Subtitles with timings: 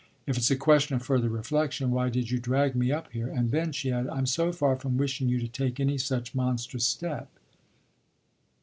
[0.25, 3.27] If it's a question of further reflexion why did you drag me up here?
[3.27, 6.85] And then," she added, "I'm so far from wishing you to take any such monstrous
[6.87, 7.29] step."